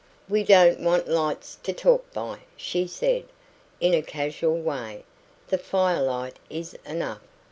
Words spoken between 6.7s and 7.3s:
enough.